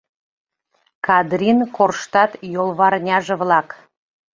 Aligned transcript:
Кадрин 1.05 1.59
корштат 1.75 2.31
йолварняж-влак 2.53 3.67